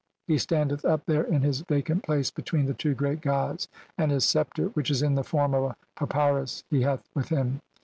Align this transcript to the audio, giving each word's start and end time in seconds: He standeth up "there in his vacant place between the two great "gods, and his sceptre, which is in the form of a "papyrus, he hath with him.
He 0.25 0.39
standeth 0.39 0.83
up 0.83 1.05
"there 1.05 1.21
in 1.21 1.43
his 1.43 1.61
vacant 1.61 2.01
place 2.01 2.31
between 2.31 2.65
the 2.65 2.73
two 2.73 2.95
great 2.95 3.21
"gods, 3.21 3.67
and 3.99 4.09
his 4.09 4.25
sceptre, 4.25 4.69
which 4.69 4.89
is 4.89 5.03
in 5.03 5.13
the 5.13 5.23
form 5.23 5.53
of 5.53 5.63
a 5.63 5.75
"papyrus, 5.95 6.63
he 6.71 6.81
hath 6.81 7.07
with 7.13 7.29
him. 7.29 7.61